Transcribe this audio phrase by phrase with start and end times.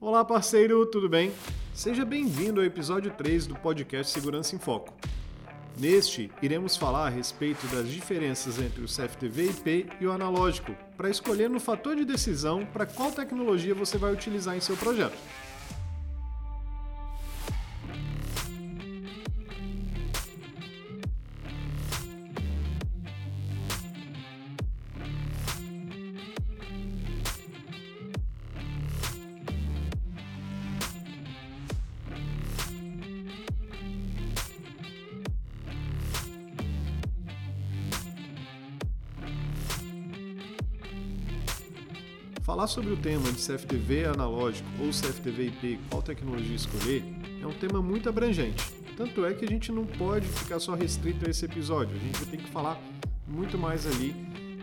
[0.00, 1.32] Olá, parceiro, tudo bem?
[1.74, 4.94] Seja bem-vindo ao episódio 3 do podcast Segurança em Foco.
[5.76, 11.10] Neste, iremos falar a respeito das diferenças entre o CFTV IP e o analógico, para
[11.10, 15.18] escolher no fator de decisão para qual tecnologia você vai utilizar em seu projeto.
[42.48, 47.04] Falar sobre o tema de CFTV analógico ou CFTV IP, qual tecnologia escolher,
[47.42, 48.64] é um tema muito abrangente.
[48.96, 52.24] Tanto é que a gente não pode ficar só restrito a esse episódio, a gente
[52.24, 52.80] tem que falar
[53.26, 54.14] muito mais ali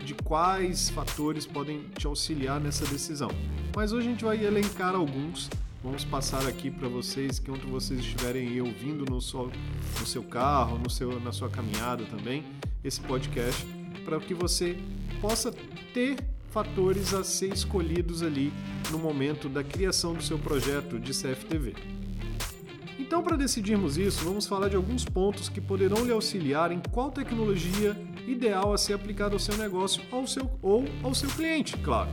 [0.04, 3.30] de quais fatores podem te auxiliar nessa decisão.
[3.76, 5.48] Mas hoje a gente vai elencar alguns,
[5.80, 9.52] vamos passar aqui para vocês, que onde vocês estiverem ouvindo no seu,
[10.00, 12.44] no seu carro, no seu, na sua caminhada também,
[12.82, 13.64] esse podcast,
[14.04, 14.76] para que você
[15.20, 15.54] possa
[15.94, 16.16] ter
[16.56, 18.50] fatores a ser escolhidos ali
[18.90, 21.74] no momento da criação do seu projeto de CFTV.
[22.98, 27.10] Então, para decidirmos isso, vamos falar de alguns pontos que poderão lhe auxiliar em qual
[27.10, 27.94] tecnologia
[28.26, 32.08] ideal a ser aplicada ao seu negócio ao seu, ou ao seu cliente, claro.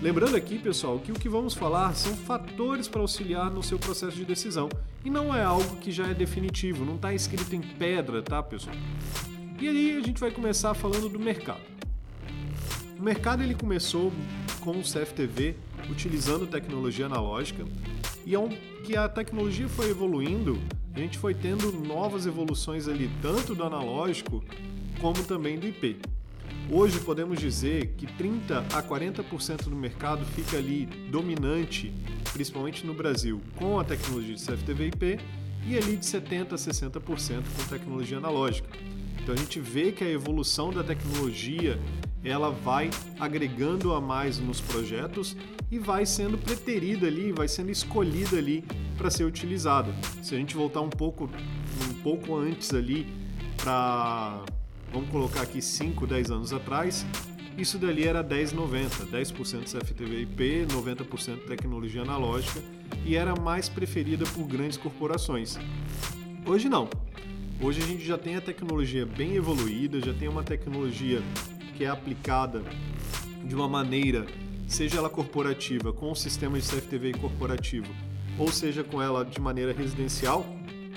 [0.00, 4.16] Lembrando aqui, pessoal, que o que vamos falar são fatores para auxiliar no seu processo
[4.16, 4.70] de decisão
[5.04, 8.74] e não é algo que já é definitivo, não está escrito em pedra, tá, pessoal?
[9.60, 11.75] E aí a gente vai começar falando do mercado.
[12.98, 14.10] O mercado ele começou
[14.60, 15.54] com o CFTV
[15.90, 17.62] utilizando tecnologia analógica
[18.24, 18.48] e ao
[18.84, 20.58] que a tecnologia foi evoluindo,
[20.94, 24.42] a gente foi tendo novas evoluções ali, tanto do analógico
[24.98, 25.98] como também do IP.
[26.70, 31.92] Hoje podemos dizer que 30 a 40% do mercado fica ali dominante,
[32.32, 35.20] principalmente no Brasil, com a tecnologia de CFTV IP
[35.66, 38.70] e ali de 70 a 60% com tecnologia analógica.
[39.22, 41.78] Então a gente vê que a evolução da tecnologia
[42.28, 45.36] ela vai agregando a mais nos projetos
[45.70, 48.64] e vai sendo preterida ali, vai sendo escolhida ali
[48.98, 49.94] para ser utilizada.
[50.22, 51.30] Se a gente voltar um pouco,
[51.88, 53.06] um pouco antes ali
[53.56, 54.42] para,
[54.92, 57.06] vamos colocar aqui 5, 10 anos atrás,
[57.56, 62.60] isso dali era 10,90, 10% CFTV IP, 90% tecnologia analógica
[63.04, 65.58] e era mais preferida por grandes corporações.
[66.44, 66.88] Hoje não.
[67.60, 71.22] Hoje a gente já tem a tecnologia bem evoluída, já tem uma tecnologia
[71.76, 72.62] que é aplicada
[73.44, 74.26] de uma maneira,
[74.66, 77.92] seja ela corporativa, com o sistema de CFTV corporativo,
[78.38, 80.44] ou seja com ela de maneira residencial,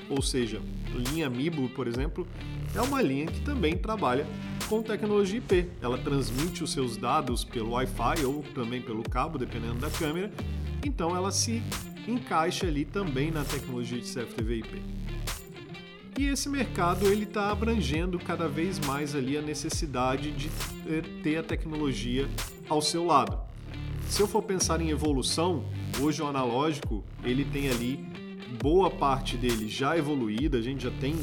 [0.10, 0.62] ou seja,
[0.94, 2.28] linha MIBO, por exemplo,
[2.74, 4.26] é uma linha que também trabalha
[4.68, 5.70] com tecnologia IP.
[5.82, 10.32] Ela transmite os seus dados pelo Wi-Fi ou também pelo cabo, dependendo da câmera.
[10.86, 11.62] Então ela se
[12.08, 14.82] encaixa ali também na tecnologia de CFTV IP.
[16.20, 20.50] E esse mercado ele está abrangendo cada vez mais ali a necessidade de
[21.24, 22.28] ter a tecnologia
[22.68, 23.40] ao seu lado.
[24.06, 25.64] Se eu for pensar em evolução,
[25.98, 28.06] hoje o analógico ele tem ali
[28.62, 31.16] boa parte dele já evoluída, a gente já tem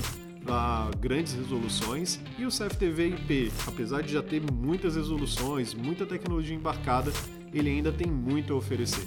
[0.49, 6.57] ah, grandes resoluções e o CFTV IP, apesar de já ter muitas resoluções, muita tecnologia
[6.57, 7.13] embarcada,
[7.53, 9.07] ele ainda tem muito a oferecer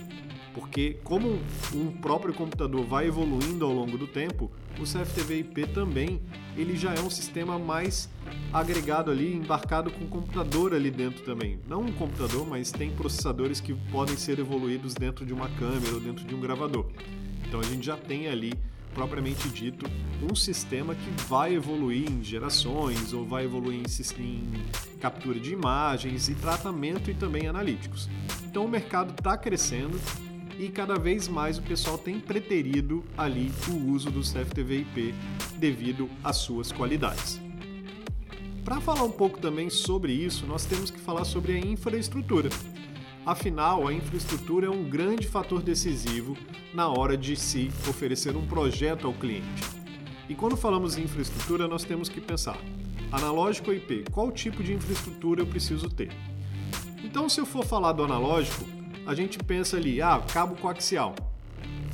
[0.53, 1.39] porque como
[1.73, 6.21] um próprio computador vai evoluindo ao longo do tempo, o CFTV IP também
[6.55, 8.09] ele já é um sistema mais
[8.51, 11.59] agregado ali, embarcado com computador ali dentro também.
[11.67, 15.99] Não um computador, mas tem processadores que podem ser evoluídos dentro de uma câmera ou
[15.99, 16.85] dentro de um gravador.
[17.47, 18.53] Então a gente já tem ali
[18.93, 19.85] propriamente dito,
[20.21, 26.27] um sistema que vai evoluir em gerações ou vai evoluir em, em captura de imagens
[26.27, 28.09] e tratamento e também analíticos.
[28.43, 29.99] Então o mercado está crescendo,
[30.59, 35.15] e cada vez mais o pessoal tem preterido ali o uso do CFTV IP
[35.55, 37.39] devido às suas qualidades.
[38.65, 42.49] Para falar um pouco também sobre isso, nós temos que falar sobre a infraestrutura.
[43.25, 46.37] Afinal, a infraestrutura é um grande fator decisivo
[46.73, 49.63] na hora de se oferecer um projeto ao cliente.
[50.27, 52.57] E quando falamos em infraestrutura, nós temos que pensar:
[53.11, 56.11] analógico ou IP, qual tipo de infraestrutura eu preciso ter?
[57.03, 58.78] Então, se eu for falar do analógico,
[59.09, 61.15] a gente pensa ali, ah, cabo coaxial.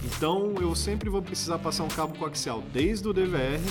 [0.04, 3.62] Então eu sempre vou precisar passar um cabo coaxial desde o DVR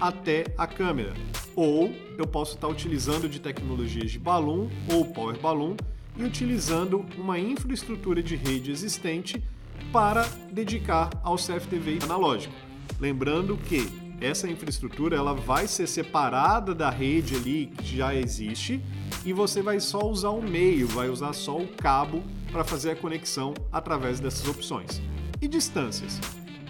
[0.00, 1.12] até a câmera.
[1.54, 5.76] Ou eu posso estar utilizando de tecnologias de balloon ou power balloon
[6.16, 9.44] e utilizando uma infraestrutura de rede existente
[9.92, 12.54] para dedicar ao CFTV analógico.
[12.98, 13.86] Lembrando que
[14.18, 18.80] essa infraestrutura ela vai ser separada da rede ali que já existe
[19.26, 22.22] e você vai só usar o meio, vai usar só o cabo
[22.54, 25.02] para fazer a conexão através dessas opções.
[25.42, 26.20] E distâncias?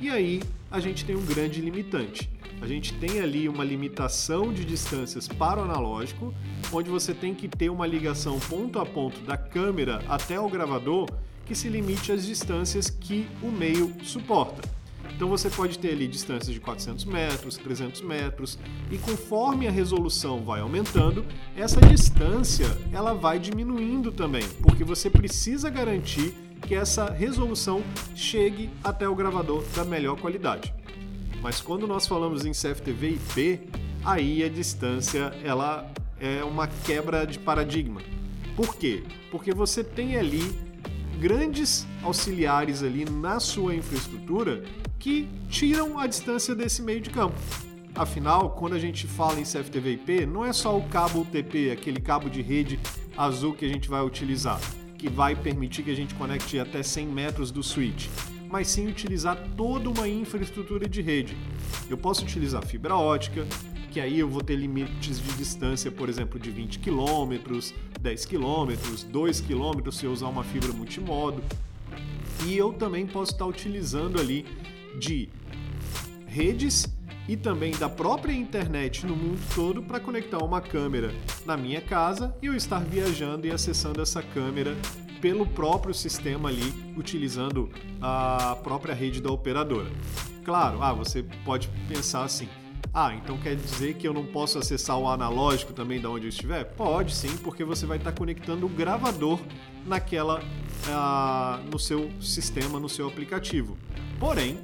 [0.00, 2.30] E aí a gente tem um grande limitante.
[2.62, 6.32] A gente tem ali uma limitação de distâncias para o analógico,
[6.72, 11.06] onde você tem que ter uma ligação ponto a ponto da câmera até o gravador
[11.44, 14.66] que se limite às distâncias que o meio suporta.
[15.14, 18.58] Então você pode ter ali distâncias de 400 metros, 300 metros,
[18.90, 21.24] e conforme a resolução vai aumentando,
[21.56, 27.82] essa distância ela vai diminuindo também, porque você precisa garantir que essa resolução
[28.14, 30.74] chegue até o gravador da melhor qualidade.
[31.40, 33.60] Mas quando nós falamos em CFTV IP,
[34.04, 38.00] aí a distância ela é uma quebra de paradigma.
[38.56, 39.02] Por quê?
[39.30, 40.58] Porque você tem ali
[41.20, 44.62] grandes auxiliares ali na sua infraestrutura
[44.98, 47.36] que tiram a distância desse meio de campo.
[47.94, 52.28] Afinal, quando a gente fala em CFTV/IP, não é só o cabo UTP, aquele cabo
[52.28, 52.80] de rede
[53.16, 54.60] azul que a gente vai utilizar,
[54.98, 58.08] que vai permitir que a gente conecte até 100 metros do switch,
[58.50, 61.36] mas sim utilizar toda uma infraestrutura de rede.
[61.88, 63.46] Eu posso utilizar fibra ótica,
[63.94, 67.60] que aí eu vou ter limites de distância, por exemplo, de 20 km,
[68.00, 68.72] 10 km,
[69.08, 71.40] 2 km se eu usar uma fibra multimodo.
[72.44, 74.44] E eu também posso estar utilizando ali
[74.98, 75.28] de
[76.26, 76.92] redes
[77.28, 81.14] e também da própria internet no mundo todo para conectar uma câmera
[81.46, 84.76] na minha casa e eu estar viajando e acessando essa câmera
[85.20, 87.70] pelo próprio sistema ali, utilizando
[88.02, 89.88] a própria rede da operadora.
[90.44, 92.48] Claro, ah, você pode pensar assim:
[92.94, 96.28] ah, então quer dizer que eu não posso acessar o analógico também da onde eu
[96.28, 96.62] estiver?
[96.62, 99.40] Pode sim, porque você vai estar conectando o gravador
[99.84, 100.40] naquela
[100.88, 103.76] ah, no seu sistema, no seu aplicativo.
[104.20, 104.58] Porém,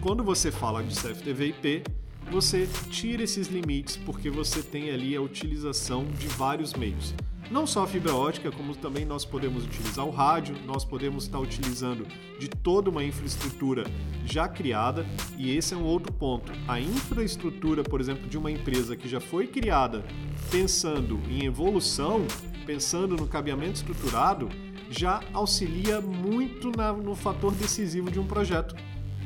[0.00, 1.82] quando você fala de CFTV IP,
[2.30, 7.12] você tira esses limites porque você tem ali a utilização de vários meios.
[7.50, 11.38] Não só a fibra ótica, como também nós podemos utilizar o rádio, nós podemos estar
[11.38, 12.06] utilizando
[12.38, 13.84] de toda uma infraestrutura
[14.24, 15.06] já criada,
[15.36, 16.50] e esse é um outro ponto.
[16.66, 20.02] A infraestrutura, por exemplo, de uma empresa que já foi criada
[20.50, 22.26] pensando em evolução,
[22.64, 24.48] pensando no cabeamento estruturado,
[24.90, 28.74] já auxilia muito na, no fator decisivo de um projeto.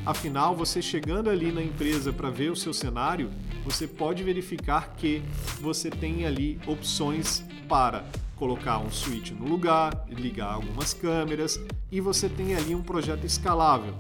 [0.04, 3.30] Afinal, você chegando ali na empresa para ver o seu cenário,
[3.68, 5.22] você pode verificar que
[5.60, 8.02] você tem ali opções para
[8.34, 11.60] colocar um switch no lugar, ligar algumas câmeras
[11.92, 13.94] e você tem ali um projeto escalável.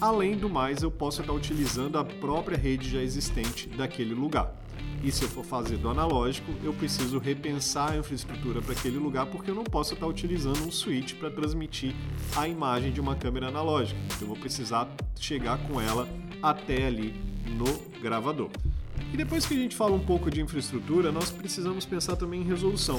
[0.00, 4.54] Além do mais, eu posso estar utilizando a própria rede já existente daquele lugar.
[5.04, 9.26] E se eu for fazer do analógico, eu preciso repensar a infraestrutura para aquele lugar
[9.26, 11.94] porque eu não posso estar utilizando um switch para transmitir
[12.34, 14.00] a imagem de uma câmera analógica.
[14.18, 14.88] Eu vou precisar
[15.18, 16.08] chegar com ela
[16.42, 17.14] até ali
[17.46, 18.48] no gravador.
[19.12, 22.44] E depois que a gente fala um pouco de infraestrutura, nós precisamos pensar também em
[22.44, 22.96] resolução.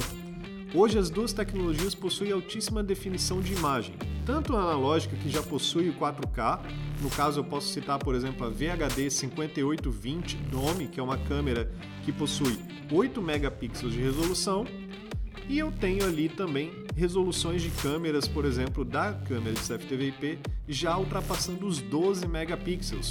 [0.74, 3.94] Hoje as duas tecnologias possuem altíssima definição de imagem,
[4.24, 6.60] tanto a analógica que já possui o 4K,
[7.02, 11.70] no caso eu posso citar por exemplo a VHD 5820 Dome, que é uma câmera
[12.04, 12.58] que possui
[12.90, 14.66] 8 megapixels de resolução,
[15.46, 20.38] e eu tenho ali também resoluções de câmeras, por exemplo, da câmera de CFTV IP
[20.68, 23.10] já ultrapassando os 12 megapixels,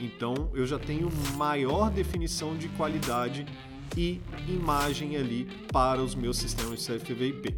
[0.00, 3.46] então eu já tenho maior definição de qualidade
[3.96, 7.56] e imagem ali para os meus sistemas de CFTV IP.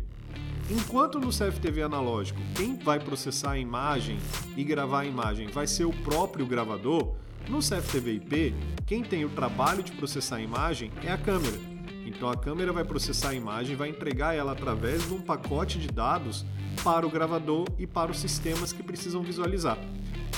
[0.70, 4.18] Enquanto no CFTV analógico, quem vai processar a imagem
[4.56, 7.14] e gravar a imagem vai ser o próprio gravador,
[7.48, 8.54] no CFTV IP,
[8.86, 11.58] quem tem o trabalho de processar a imagem é a câmera.
[12.06, 15.88] Então a câmera vai processar a imagem vai entregar ela através de um pacote de
[15.88, 16.44] dados
[16.84, 19.78] para o gravador e para os sistemas que precisam visualizar.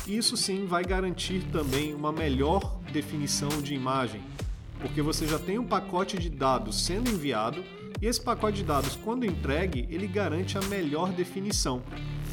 [0.06, 4.20] Isso sim vai garantir também uma melhor definição de imagem,
[4.80, 7.62] porque você já tem um pacote de dados sendo enviado
[8.02, 11.80] e esse pacote de dados, quando entregue, ele garante a melhor definição.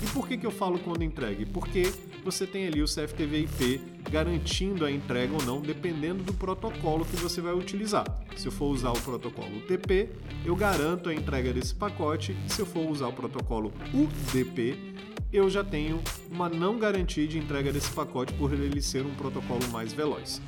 [0.01, 1.45] E por que, que eu falo quando entregue?
[1.45, 1.93] Porque
[2.25, 7.15] você tem ali o CFTV IP garantindo a entrega ou não, dependendo do protocolo que
[7.17, 8.03] você vai utilizar.
[8.35, 10.09] Se eu for usar o protocolo UTP,
[10.43, 12.35] eu garanto a entrega desse pacote.
[12.47, 14.95] Se eu for usar o protocolo UDP,
[15.31, 19.67] eu já tenho uma não garantia de entrega desse pacote por ele ser um protocolo
[19.71, 20.41] mais veloz.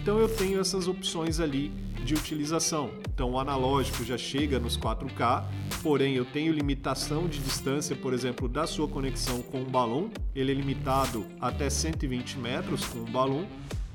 [0.00, 1.70] Então eu tenho essas opções ali
[2.04, 2.90] de utilização.
[3.12, 5.44] Então o analógico já chega nos 4K,
[5.82, 10.10] porém eu tenho limitação de distância, por exemplo, da sua conexão com o balão.
[10.34, 13.46] Ele é limitado até 120 metros com o balão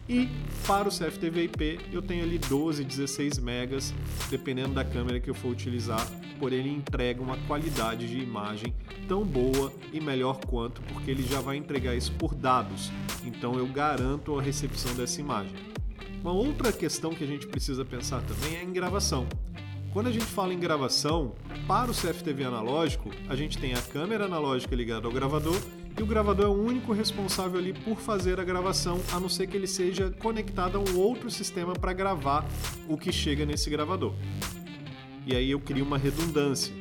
[0.08, 0.28] e
[0.68, 3.94] para o CFTV IP eu tenho ali 12, 16 megas,
[4.30, 6.06] dependendo da câmera que eu for utilizar,
[6.40, 8.74] porém ele entrega uma qualidade de imagem
[9.08, 12.92] tão boa e melhor quanto, porque ele já vai entregar isso por dados.
[13.24, 15.56] Então eu garanto a recepção dessa imagem.
[16.22, 19.28] Uma outra questão que a gente precisa pensar também é em gravação.
[19.94, 21.36] Quando a gente fala em gravação,
[21.68, 25.56] para o CFTV analógico, a gente tem a câmera analógica ligada ao gravador
[25.98, 29.48] e o gravador é o único responsável ali por fazer a gravação, a não ser
[29.48, 32.46] que ele seja conectado a um outro sistema para gravar
[32.88, 34.14] o que chega nesse gravador.
[35.26, 36.74] E aí eu crio uma redundância.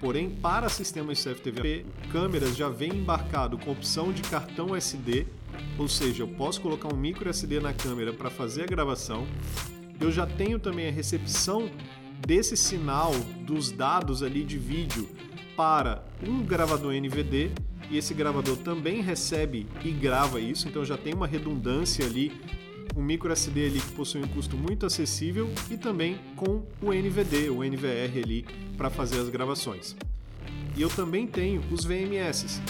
[0.00, 5.26] Porém, para sistemas CFTV, câmeras já vem embarcado com opção de cartão SD,
[5.78, 9.26] ou seja, eu posso colocar um micro SD na câmera para fazer a gravação.
[10.00, 11.70] Eu já tenho também a recepção
[12.26, 13.12] desse sinal
[13.46, 15.08] dos dados ali de vídeo
[15.56, 17.52] para um gravador NVD
[17.90, 22.32] e esse gravador também recebe e grava isso, então já tem uma redundância ali,
[22.96, 27.50] um micro SD ali que possui um custo muito acessível e também com o NVD,
[27.50, 29.96] o NVR ali para fazer as gravações.
[30.76, 32.60] E eu também tenho os VMS.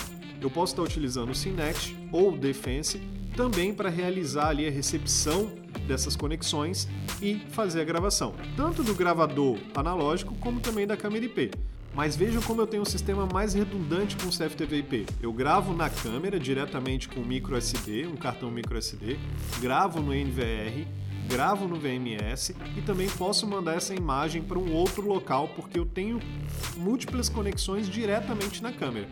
[0.40, 3.00] Eu posso estar utilizando o Synext ou o Defense
[3.34, 5.50] também para realizar ali a recepção
[5.86, 6.88] dessas conexões
[7.20, 11.50] e fazer a gravação, tanto do gravador analógico como também da câmera IP.
[11.94, 15.06] Mas vejam como eu tenho um sistema mais redundante com o CFTV IP.
[15.22, 19.16] Eu gravo na câmera diretamente com micro SD, um cartão micro SD,
[19.60, 20.86] gravo no NVR,
[21.28, 25.86] gravo no VMS e também posso mandar essa imagem para um outro local porque eu
[25.86, 26.20] tenho
[26.76, 29.08] múltiplas conexões diretamente na câmera.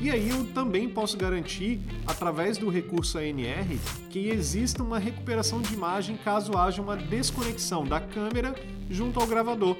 [0.00, 3.78] E aí eu também posso garantir, através do recurso ANR,
[4.10, 8.54] que exista uma recuperação de imagem caso haja uma desconexão da câmera
[8.90, 9.76] junto ao gravador.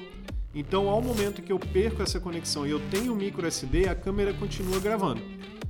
[0.58, 3.94] Então, ao momento que eu perco essa conexão e eu tenho um micro SD, a
[3.94, 5.20] câmera continua gravando.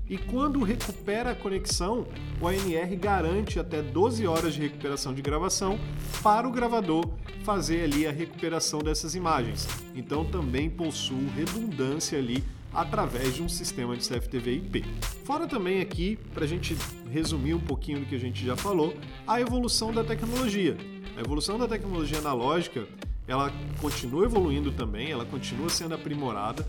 [0.09, 2.07] E quando recupera a conexão,
[2.41, 5.77] o ANR garante até 12 horas de recuperação de gravação
[6.23, 7.05] para o gravador
[7.43, 9.67] fazer ali a recuperação dessas imagens.
[9.93, 14.85] Então também possui redundância ali através de um sistema de CFTV IP.
[15.25, 16.77] Fora também aqui, para a gente
[17.11, 18.95] resumir um pouquinho do que a gente já falou,
[19.27, 20.77] a evolução da tecnologia.
[21.17, 22.87] A evolução da tecnologia analógica
[23.27, 26.67] ela continua evoluindo também, ela continua sendo aprimorada,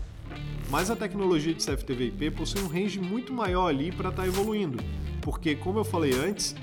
[0.70, 4.28] mas a tecnologia de CFTV IP possui um range muito maior ali para estar tá
[4.28, 4.82] evoluindo,
[5.20, 6.54] porque como eu falei antes,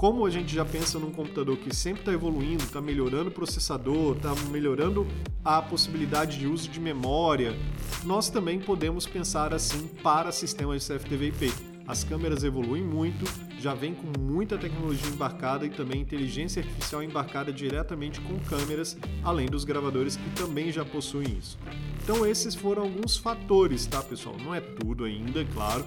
[0.00, 4.16] como a gente já pensa num computador que sempre está evoluindo, está melhorando o processador,
[4.16, 5.06] está melhorando
[5.44, 7.54] a possibilidade de uso de memória,
[8.04, 11.52] nós também podemos pensar assim para sistemas de CFTV IP.
[11.86, 13.26] As câmeras evoluem muito,
[13.60, 19.46] já vem com muita tecnologia embarcada e também inteligência artificial embarcada diretamente com câmeras, além
[19.46, 21.58] dos gravadores que também já possuem isso.
[22.02, 24.34] Então esses foram alguns fatores, tá pessoal?
[24.42, 25.84] Não é tudo ainda, claro,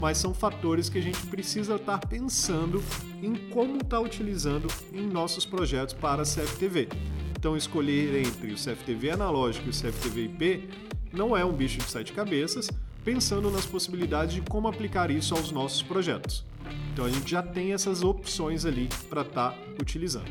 [0.00, 2.80] mas são fatores que a gente precisa estar pensando
[3.20, 6.88] em como estar tá utilizando em nossos projetos para CFTV.
[7.36, 10.68] Então escolher entre o CFTV analógico e o CFTV IP
[11.12, 12.70] não é um bicho de sete cabeças,
[13.04, 16.44] pensando nas possibilidades de como aplicar isso aos nossos projetos.
[16.92, 20.30] Então a gente já tem essas opções ali para estar tá utilizando.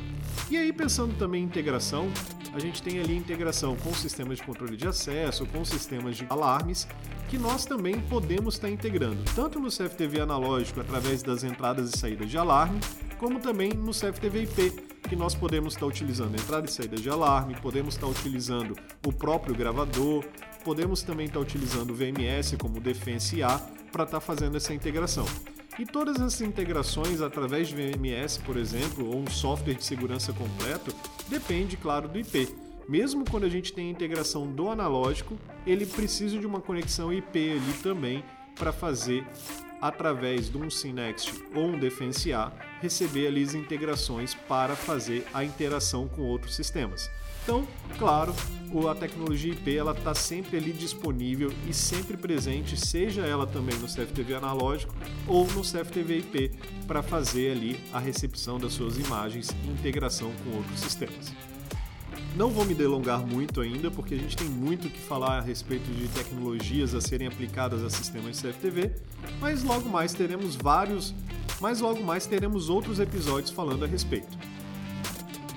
[0.50, 2.10] E aí pensando também em integração,
[2.54, 6.88] a gente tem ali integração com sistemas de controle de acesso, com sistemas de alarmes,
[7.27, 11.98] que nós também podemos estar tá integrando, tanto no CFTV analógico através das entradas e
[11.98, 12.80] saídas de alarme,
[13.18, 14.72] como também no CFTV IP,
[15.10, 18.75] que nós podemos estar tá utilizando entrada e saída de alarme, podemos estar utilizando
[19.06, 20.24] o próprio gravador,
[20.63, 23.60] podemos também estar utilizando o VMS como Defense A
[23.92, 25.25] para estar fazendo essa integração.
[25.77, 30.96] E todas essas integrações através de VMS, por exemplo, ou um software de segurança completo,
[31.27, 32.55] depende, claro, do IP.
[32.88, 37.51] Mesmo quando a gente tem a integração do analógico, ele precisa de uma conexão IP
[37.51, 38.24] ali também
[38.55, 39.27] para fazer
[39.82, 42.51] através de um Synext ou um Defense A,
[42.82, 47.10] receber ali as integrações para fazer a interação com outros sistemas.
[47.45, 47.63] Então,
[47.99, 48.33] claro,
[48.89, 53.85] a tecnologia IP ela está sempre ali disponível e sempre presente, seja ela também no
[53.85, 54.91] CFTV analógico
[55.27, 56.51] ou no CFTV IP,
[56.87, 61.31] para fazer ali a recepção das suas imagens e integração com outros sistemas.
[62.35, 65.85] Não vou me delongar muito ainda, porque a gente tem muito que falar a respeito
[65.91, 68.91] de tecnologias a serem aplicadas a sistemas CFTV,
[69.39, 71.13] mas logo mais teremos vários,
[71.61, 74.35] mas logo mais teremos outros episódios falando a respeito.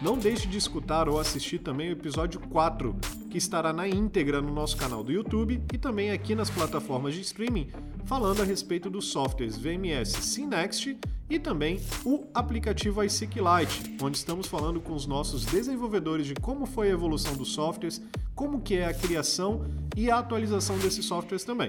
[0.00, 2.94] Não deixe de escutar ou assistir também o episódio 4,
[3.28, 7.20] que estará na íntegra no nosso canal do YouTube e também aqui nas plataformas de
[7.20, 7.68] streaming,
[8.04, 10.96] falando a respeito dos softwares VMS Synext
[11.28, 16.64] e também o aplicativo iSeek Lite, onde estamos falando com os nossos desenvolvedores de como
[16.64, 18.00] foi a evolução dos softwares,
[18.36, 19.64] como que é a criação
[19.96, 21.68] e a atualização desses softwares também.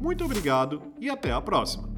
[0.00, 1.93] Muito obrigado e até a próxima!